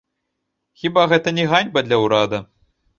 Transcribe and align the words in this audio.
Хіба 0.85 1.05
гэта 1.13 1.37
не 1.39 1.47
ганьба 1.55 1.87
для 1.87 2.05
ўрада? 2.09 2.45